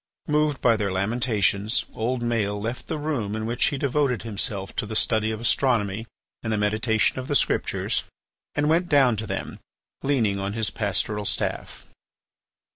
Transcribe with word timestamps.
Moved 0.27 0.61
by 0.61 0.75
their 0.75 0.91
lamentations, 0.91 1.85
old 1.93 2.23
Maël 2.23 2.59
left 2.59 2.87
the 2.87 2.97
room 2.97 3.35
in 3.35 3.45
which 3.45 3.65
he 3.65 3.77
devoted 3.77 4.23
himself 4.23 4.75
to 4.75 4.87
the 4.87 4.95
study 4.95 5.29
of 5.29 5.39
astronomy 5.39 6.07
and 6.41 6.51
the 6.51 6.57
meditation 6.57 7.19
of 7.19 7.27
the 7.27 7.35
Scriptures, 7.35 8.05
and 8.55 8.67
went 8.67 8.89
down 8.89 9.15
to 9.15 9.27
them, 9.27 9.59
leaning 10.01 10.39
on 10.39 10.53
his 10.53 10.71
pastoral 10.71 11.23
staff. 11.23 11.85